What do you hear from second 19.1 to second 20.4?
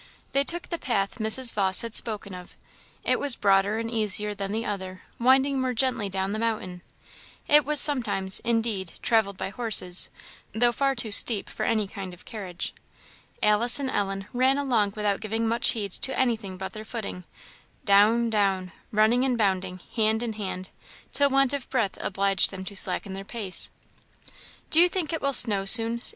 and bounding, hand in